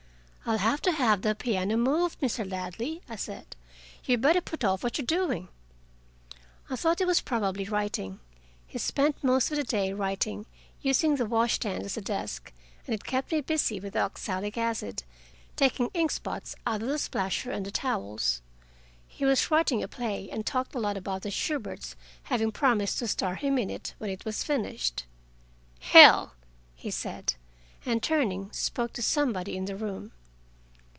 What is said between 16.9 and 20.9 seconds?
splasher and the towels. He was writing a play, and talked a